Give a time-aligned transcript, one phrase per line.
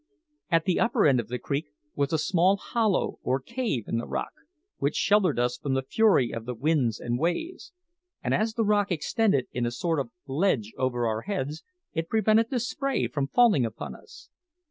[0.49, 4.07] At the upper end of the creek was a small hollow or cave in the
[4.07, 4.31] rock,
[4.79, 7.71] which sheltered us from the fury of the winds and waves;
[8.23, 12.49] and as the rock extended in a sort of ledge over our heads, it prevented
[12.49, 14.31] the spray from falling upon us.